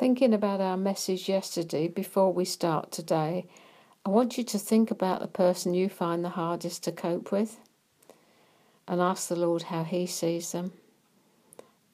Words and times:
Thinking 0.00 0.32
about 0.32 0.62
our 0.62 0.78
message 0.78 1.28
yesterday 1.28 1.86
before 1.86 2.32
we 2.32 2.46
start 2.46 2.90
today, 2.90 3.44
I 4.06 4.08
want 4.08 4.38
you 4.38 4.44
to 4.44 4.58
think 4.58 4.90
about 4.90 5.20
the 5.20 5.28
person 5.28 5.74
you 5.74 5.90
find 5.90 6.24
the 6.24 6.30
hardest 6.30 6.84
to 6.84 6.92
cope 6.92 7.30
with 7.30 7.58
and 8.88 9.02
ask 9.02 9.28
the 9.28 9.36
Lord 9.36 9.64
how 9.64 9.84
He 9.84 10.06
sees 10.06 10.52
them, 10.52 10.72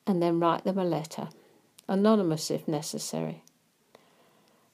and 0.07 0.23
then 0.23 0.39
write 0.39 0.63
them 0.63 0.79
a 0.79 0.85
letter, 0.85 1.31
anonymous 1.89 2.49
if 2.49 2.69
necessary, 2.69 3.43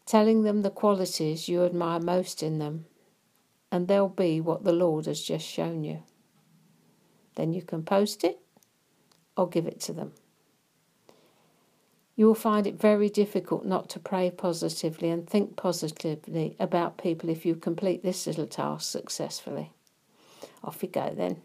telling 0.04 0.42
them 0.42 0.60
the 0.60 0.68
qualities 0.68 1.48
you 1.48 1.64
admire 1.64 2.00
most 2.00 2.42
in 2.42 2.58
them, 2.58 2.84
and 3.70 3.88
they'll 3.88 4.10
be 4.10 4.42
what 4.42 4.64
the 4.64 4.74
Lord 4.74 5.06
has 5.06 5.22
just 5.22 5.46
shown 5.46 5.84
you. 5.84 6.02
Then 7.36 7.54
you 7.54 7.62
can 7.62 7.82
post 7.82 8.24
it 8.24 8.40
or 9.38 9.48
give 9.48 9.64
it 9.64 9.80
to 9.80 9.94
them. 9.94 10.12
You 12.14 12.26
will 12.26 12.34
find 12.34 12.66
it 12.66 12.78
very 12.78 13.08
difficult 13.08 13.64
not 13.64 13.88
to 13.90 13.98
pray 13.98 14.30
positively 14.30 15.08
and 15.08 15.28
think 15.28 15.56
positively 15.56 16.56
about 16.60 16.98
people 16.98 17.30
if 17.30 17.46
you 17.46 17.54
complete 17.54 18.02
this 18.02 18.26
little 18.26 18.46
task 18.46 18.90
successfully. 18.90 19.70
Off 20.62 20.82
you 20.82 20.88
go 20.88 21.12
then. 21.14 21.40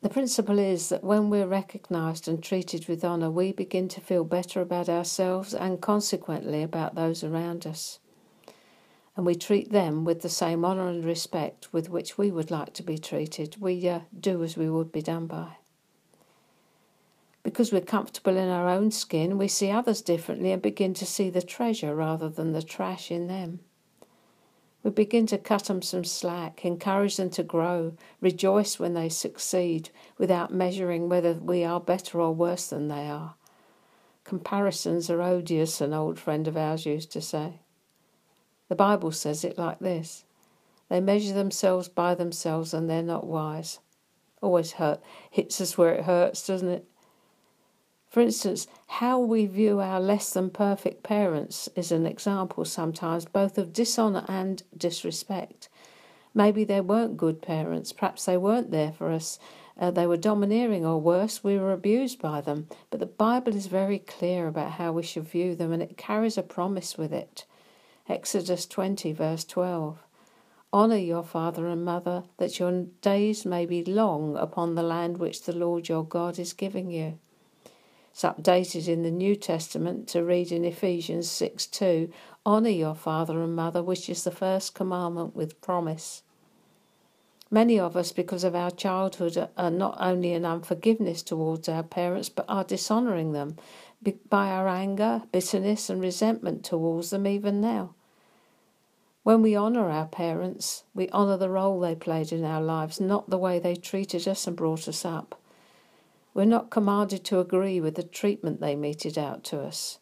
The 0.00 0.10
principle 0.10 0.58
is 0.58 0.90
that 0.90 1.02
when 1.02 1.30
we're 1.30 1.46
recognised 1.46 2.28
and 2.28 2.42
treated 2.42 2.88
with 2.88 3.04
honour, 3.04 3.30
we 3.30 3.52
begin 3.52 3.88
to 3.88 4.02
feel 4.02 4.24
better 4.24 4.60
about 4.60 4.88
ourselves 4.88 5.54
and 5.54 5.80
consequently 5.80 6.62
about 6.62 6.94
those 6.94 7.24
around 7.24 7.66
us. 7.66 8.00
And 9.16 9.24
we 9.24 9.34
treat 9.34 9.72
them 9.72 10.04
with 10.04 10.20
the 10.20 10.28
same 10.28 10.62
honour 10.62 10.88
and 10.88 11.04
respect 11.04 11.72
with 11.72 11.88
which 11.88 12.18
we 12.18 12.30
would 12.30 12.50
like 12.50 12.74
to 12.74 12.82
be 12.82 12.98
treated. 12.98 13.56
We 13.60 13.88
uh, 13.88 14.00
do 14.18 14.42
as 14.42 14.58
we 14.58 14.68
would 14.68 14.92
be 14.92 15.00
done 15.00 15.26
by. 15.26 15.56
Because 17.54 17.72
we're 17.72 17.82
comfortable 17.82 18.36
in 18.36 18.48
our 18.48 18.68
own 18.68 18.90
skin, 18.90 19.38
we 19.38 19.46
see 19.46 19.70
others 19.70 20.02
differently 20.02 20.50
and 20.50 20.60
begin 20.60 20.92
to 20.94 21.06
see 21.06 21.30
the 21.30 21.40
treasure 21.40 21.94
rather 21.94 22.28
than 22.28 22.50
the 22.50 22.64
trash 22.64 23.12
in 23.12 23.28
them. 23.28 23.60
We 24.82 24.90
begin 24.90 25.28
to 25.28 25.38
cut 25.38 25.66
them 25.66 25.80
some 25.80 26.02
slack, 26.02 26.64
encourage 26.64 27.16
them 27.16 27.30
to 27.30 27.44
grow, 27.44 27.96
rejoice 28.20 28.80
when 28.80 28.94
they 28.94 29.08
succeed 29.08 29.90
without 30.18 30.52
measuring 30.52 31.08
whether 31.08 31.34
we 31.34 31.62
are 31.62 31.78
better 31.78 32.20
or 32.20 32.34
worse 32.34 32.70
than 32.70 32.88
they 32.88 33.08
are. 33.08 33.36
Comparisons 34.24 35.08
are 35.08 35.22
odious, 35.22 35.80
an 35.80 35.94
old 35.94 36.18
friend 36.18 36.48
of 36.48 36.56
ours 36.56 36.86
used 36.86 37.12
to 37.12 37.20
say. 37.20 37.60
The 38.68 38.74
Bible 38.74 39.12
says 39.12 39.44
it 39.44 39.56
like 39.56 39.78
this 39.78 40.24
They 40.88 41.00
measure 41.00 41.34
themselves 41.34 41.88
by 41.88 42.16
themselves 42.16 42.74
and 42.74 42.90
they're 42.90 43.00
not 43.00 43.28
wise. 43.28 43.78
Always 44.42 44.72
hurt, 44.72 45.00
hits 45.30 45.60
us 45.60 45.78
where 45.78 45.94
it 45.94 46.04
hurts, 46.06 46.44
doesn't 46.44 46.68
it? 46.68 46.88
For 48.14 48.20
instance, 48.20 48.68
how 48.86 49.18
we 49.18 49.44
view 49.44 49.80
our 49.80 49.98
less 49.98 50.32
than 50.32 50.50
perfect 50.50 51.02
parents 51.02 51.68
is 51.74 51.90
an 51.90 52.06
example 52.06 52.64
sometimes 52.64 53.24
both 53.24 53.58
of 53.58 53.72
dishonour 53.72 54.24
and 54.28 54.62
disrespect. 54.76 55.68
Maybe 56.32 56.62
they 56.62 56.80
weren't 56.80 57.16
good 57.16 57.42
parents, 57.42 57.92
perhaps 57.92 58.24
they 58.24 58.36
weren't 58.36 58.70
there 58.70 58.92
for 58.92 59.10
us, 59.10 59.40
uh, 59.80 59.90
they 59.90 60.06
were 60.06 60.16
domineering, 60.16 60.86
or 60.86 61.00
worse, 61.00 61.42
we 61.42 61.58
were 61.58 61.72
abused 61.72 62.22
by 62.22 62.40
them. 62.40 62.68
But 62.88 63.00
the 63.00 63.06
Bible 63.06 63.56
is 63.56 63.66
very 63.66 63.98
clear 63.98 64.46
about 64.46 64.70
how 64.70 64.92
we 64.92 65.02
should 65.02 65.24
view 65.24 65.56
them, 65.56 65.72
and 65.72 65.82
it 65.82 65.96
carries 65.96 66.38
a 66.38 66.44
promise 66.44 66.96
with 66.96 67.12
it. 67.12 67.44
Exodus 68.08 68.64
20, 68.64 69.12
verse 69.12 69.44
12. 69.44 69.98
Honour 70.72 70.98
your 70.98 71.24
father 71.24 71.66
and 71.66 71.84
mother, 71.84 72.22
that 72.36 72.60
your 72.60 72.84
days 73.02 73.44
may 73.44 73.66
be 73.66 73.82
long 73.82 74.36
upon 74.36 74.76
the 74.76 74.84
land 74.84 75.18
which 75.18 75.42
the 75.42 75.52
Lord 75.52 75.88
your 75.88 76.04
God 76.04 76.38
is 76.38 76.52
giving 76.52 76.92
you. 76.92 77.18
It's 78.14 78.22
updated 78.22 78.86
in 78.86 79.02
the 79.02 79.10
New 79.10 79.34
Testament 79.34 80.06
to 80.10 80.22
read 80.22 80.52
in 80.52 80.64
Ephesians 80.64 81.28
6 81.28 81.66
2 81.66 82.12
Honour 82.46 82.68
your 82.68 82.94
father 82.94 83.42
and 83.42 83.56
mother, 83.56 83.82
which 83.82 84.08
is 84.08 84.22
the 84.22 84.30
first 84.30 84.72
commandment 84.72 85.34
with 85.34 85.60
promise. 85.60 86.22
Many 87.50 87.76
of 87.76 87.96
us, 87.96 88.12
because 88.12 88.44
of 88.44 88.54
our 88.54 88.70
childhood, 88.70 89.48
are 89.56 89.68
not 89.68 89.96
only 89.98 90.32
in 90.32 90.44
unforgiveness 90.44 91.24
towards 91.24 91.68
our 91.68 91.82
parents, 91.82 92.28
but 92.28 92.44
are 92.48 92.62
dishonouring 92.62 93.32
them 93.32 93.56
by 94.30 94.48
our 94.48 94.68
anger, 94.68 95.22
bitterness, 95.32 95.90
and 95.90 96.00
resentment 96.00 96.64
towards 96.64 97.10
them 97.10 97.26
even 97.26 97.60
now. 97.60 97.96
When 99.24 99.42
we 99.42 99.56
honour 99.56 99.90
our 99.90 100.06
parents, 100.06 100.84
we 100.94 101.08
honour 101.08 101.36
the 101.36 101.50
role 101.50 101.80
they 101.80 101.96
played 101.96 102.30
in 102.30 102.44
our 102.44 102.62
lives, 102.62 103.00
not 103.00 103.28
the 103.28 103.38
way 103.38 103.58
they 103.58 103.74
treated 103.74 104.28
us 104.28 104.46
and 104.46 104.56
brought 104.56 104.86
us 104.86 105.04
up. 105.04 105.40
We're 106.34 106.44
not 106.44 106.70
commanded 106.70 107.24
to 107.26 107.38
agree 107.38 107.80
with 107.80 107.94
the 107.94 108.02
treatment 108.02 108.60
they 108.60 108.74
meted 108.74 109.16
out 109.16 109.44
to 109.44 109.60
us. 109.60 110.00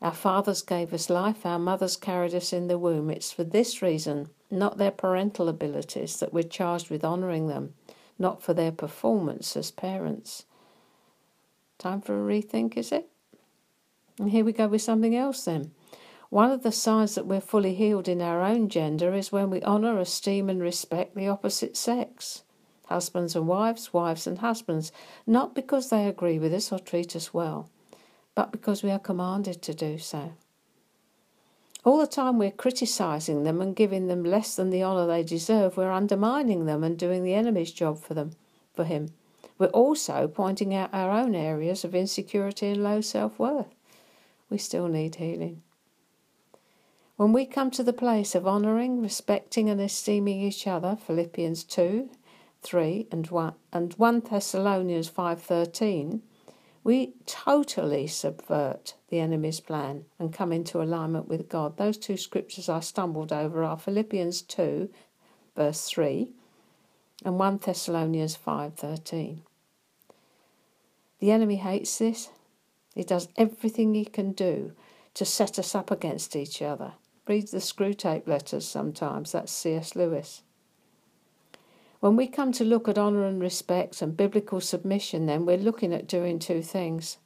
Our 0.00 0.14
fathers 0.14 0.62
gave 0.62 0.92
us 0.94 1.10
life, 1.10 1.44
our 1.44 1.58
mothers 1.58 1.98
carried 1.98 2.34
us 2.34 2.52
in 2.52 2.66
the 2.66 2.78
womb. 2.78 3.10
It's 3.10 3.30
for 3.30 3.44
this 3.44 3.82
reason, 3.82 4.30
not 4.50 4.78
their 4.78 4.90
parental 4.90 5.48
abilities, 5.48 6.18
that 6.18 6.32
we're 6.32 6.44
charged 6.44 6.88
with 6.88 7.04
honouring 7.04 7.48
them, 7.48 7.74
not 8.18 8.42
for 8.42 8.54
their 8.54 8.72
performance 8.72 9.54
as 9.54 9.70
parents. 9.70 10.46
Time 11.78 12.00
for 12.00 12.14
a 12.14 12.26
rethink, 12.26 12.78
is 12.78 12.90
it? 12.90 13.10
And 14.18 14.30
here 14.30 14.44
we 14.44 14.52
go 14.52 14.68
with 14.68 14.82
something 14.82 15.14
else 15.14 15.44
then. 15.44 15.72
One 16.30 16.50
of 16.50 16.62
the 16.62 16.72
signs 16.72 17.14
that 17.16 17.26
we're 17.26 17.40
fully 17.40 17.74
healed 17.74 18.08
in 18.08 18.22
our 18.22 18.42
own 18.42 18.70
gender 18.70 19.12
is 19.14 19.30
when 19.30 19.50
we 19.50 19.62
honour, 19.62 19.98
esteem, 19.98 20.48
and 20.48 20.60
respect 20.60 21.14
the 21.14 21.28
opposite 21.28 21.76
sex 21.76 22.43
husbands 22.86 23.34
and 23.34 23.46
wives, 23.46 23.92
wives 23.92 24.26
and 24.26 24.38
husbands, 24.38 24.92
not 25.26 25.54
because 25.54 25.90
they 25.90 26.06
agree 26.06 26.38
with 26.38 26.52
us 26.52 26.70
or 26.72 26.78
treat 26.78 27.16
us 27.16 27.32
well, 27.32 27.68
but 28.34 28.52
because 28.52 28.82
we 28.82 28.90
are 28.90 28.98
commanded 28.98 29.62
to 29.62 29.74
do 29.74 29.98
so. 29.98 30.32
All 31.84 31.98
the 31.98 32.06
time 32.06 32.38
we're 32.38 32.50
criticising 32.50 33.44
them 33.44 33.60
and 33.60 33.76
giving 33.76 34.06
them 34.06 34.24
less 34.24 34.56
than 34.56 34.70
the 34.70 34.82
honour 34.82 35.06
they 35.06 35.22
deserve, 35.22 35.76
we're 35.76 35.92
undermining 35.92 36.64
them 36.64 36.82
and 36.82 36.98
doing 36.98 37.22
the 37.22 37.34
enemy's 37.34 37.72
job 37.72 38.00
for 38.00 38.14
them, 38.14 38.32
for 38.72 38.84
him. 38.84 39.10
We're 39.58 39.66
also 39.66 40.26
pointing 40.26 40.74
out 40.74 40.92
our 40.92 41.10
own 41.10 41.34
areas 41.34 41.84
of 41.84 41.94
insecurity 41.94 42.68
and 42.68 42.82
low 42.82 43.00
self 43.02 43.38
worth. 43.38 43.74
We 44.48 44.58
still 44.58 44.88
need 44.88 45.16
healing. 45.16 45.62
When 47.16 47.32
we 47.32 47.46
come 47.46 47.70
to 47.72 47.84
the 47.84 47.92
place 47.92 48.34
of 48.34 48.46
honouring, 48.46 49.00
respecting, 49.00 49.70
and 49.70 49.80
esteeming 49.80 50.40
each 50.40 50.66
other, 50.66 50.96
Philippians 50.96 51.62
2 51.64 52.08
3 52.64 53.06
and 53.12 53.28
1 53.28 53.54
and 53.72 53.92
1 53.92 54.20
Thessalonians 54.20 55.08
5:13 55.08 56.22
we 56.82 57.14
totally 57.24 58.06
subvert 58.06 58.94
the 59.08 59.18
enemy's 59.18 59.60
plan 59.60 60.04
and 60.18 60.34
come 60.34 60.52
into 60.52 60.82
alignment 60.82 61.26
with 61.26 61.48
God. 61.48 61.78
Those 61.78 61.96
two 61.96 62.18
scriptures 62.18 62.68
I 62.68 62.80
stumbled 62.80 63.32
over 63.32 63.64
are 63.64 63.78
Philippians 63.78 64.42
2 64.42 64.90
verse 65.56 65.84
3 65.86 66.28
and 67.24 67.38
1 67.38 67.58
Thessalonians 67.58 68.36
5:13. 68.36 69.42
The 71.20 71.30
enemy 71.30 71.56
hates 71.56 71.98
this. 71.98 72.28
He 72.94 73.02
does 73.02 73.28
everything 73.36 73.94
he 73.94 74.04
can 74.04 74.32
do 74.32 74.72
to 75.14 75.24
set 75.24 75.58
us 75.58 75.74
up 75.74 75.90
against 75.90 76.36
each 76.36 76.60
other. 76.60 76.94
Read 77.26 77.48
the 77.48 77.58
Screwtape 77.58 78.26
letters 78.26 78.68
sometimes, 78.68 79.32
that's 79.32 79.52
C.S. 79.52 79.96
Lewis. 79.96 80.42
When 82.04 82.16
we 82.16 82.26
come 82.26 82.52
to 82.52 82.64
look 82.64 82.86
at 82.86 82.98
honour 82.98 83.24
and 83.24 83.40
respect 83.40 84.02
and 84.02 84.14
biblical 84.14 84.60
submission, 84.60 85.24
then 85.24 85.46
we're 85.46 85.56
looking 85.56 85.94
at 85.94 86.06
doing 86.06 86.38
two 86.38 86.60
things. 86.60 87.16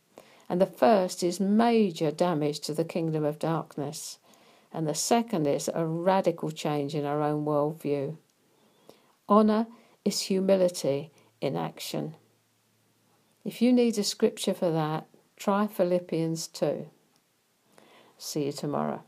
And 0.49 0.61
the 0.61 0.67
first 0.67 1.25
is 1.25 1.41
major 1.41 2.13
damage 2.13 2.61
to 2.61 2.75
the 2.75 2.85
kingdom 2.85 3.25
of 3.25 3.41
darkness. 3.41 4.19
And 4.73 4.87
the 4.87 4.95
second 4.95 5.49
is 5.49 5.69
a 5.75 5.85
radical 5.85 6.53
change 6.53 6.95
in 6.95 7.05
our 7.05 7.21
own 7.23 7.45
worldview. 7.45 8.19
Honour 9.29 9.67
is 10.05 10.21
humility 10.21 11.11
in 11.41 11.57
action. 11.57 12.15
If 13.45 13.61
you 13.61 13.73
need 13.73 13.99
a 13.99 14.05
scripture 14.05 14.55
for 14.55 14.71
that, 14.71 15.09
try 15.37 15.67
Philippians 15.67 16.47
2. 16.47 16.89
See 18.17 18.45
you 18.45 18.53
tomorrow. 18.53 19.03